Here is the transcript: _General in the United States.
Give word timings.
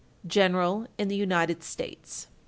_General 0.27 0.87
in 0.97 1.09
the 1.09 1.15
United 1.15 1.61
States. 1.63 2.25